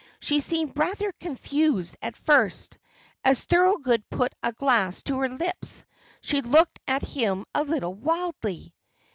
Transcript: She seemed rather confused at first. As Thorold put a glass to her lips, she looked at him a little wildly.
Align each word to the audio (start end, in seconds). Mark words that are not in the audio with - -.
She 0.19 0.39
seemed 0.39 0.79
rather 0.79 1.11
confused 1.19 1.95
at 2.01 2.17
first. 2.17 2.79
As 3.23 3.43
Thorold 3.43 3.87
put 4.09 4.33
a 4.41 4.51
glass 4.51 5.03
to 5.03 5.19
her 5.19 5.29
lips, 5.29 5.85
she 6.21 6.41
looked 6.41 6.79
at 6.87 7.03
him 7.03 7.45
a 7.53 7.63
little 7.63 7.93
wildly. 7.93 8.73